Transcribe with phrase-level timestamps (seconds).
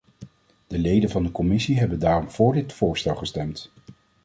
[0.67, 3.71] De leden van de commissie hebben daarom voor dit voorstel gestemd.